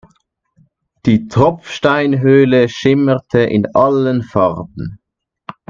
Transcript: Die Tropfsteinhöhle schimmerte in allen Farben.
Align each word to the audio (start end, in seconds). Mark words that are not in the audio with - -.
Die 1.05 1.27
Tropfsteinhöhle 1.27 2.67
schimmerte 2.69 3.37
in 3.43 3.67
allen 3.75 4.23
Farben. 4.23 4.97